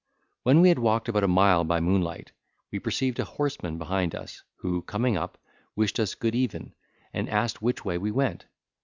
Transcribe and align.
When 0.41 0.61
we 0.61 0.69
had 0.69 0.79
walked 0.79 1.07
about 1.09 1.23
a 1.23 1.27
mile 1.27 1.63
by 1.63 1.79
moonlight, 1.79 2.31
we 2.71 2.79
perceived 2.79 3.19
a 3.19 3.23
horseman 3.23 3.77
behind 3.77 4.15
us, 4.15 4.41
who 4.55 4.81
coming 4.81 5.15
up, 5.15 5.37
wished 5.75 5.99
us 5.99 6.15
good 6.15 6.33
even, 6.33 6.73
and 7.13 7.29
asked 7.29 7.61
which 7.61 7.85
way 7.85 7.99
we 7.99 8.09
went? 8.09 8.45